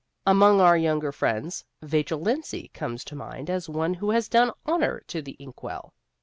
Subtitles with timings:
[0.25, 5.03] Among our younger friends, Vachel Lindsay comes to mind as one who has done honor
[5.05, 5.93] to the ink well.